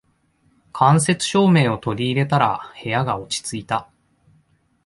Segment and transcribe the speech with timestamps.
[0.73, 3.87] 間接照明を取り入れたら部屋が落ち着いた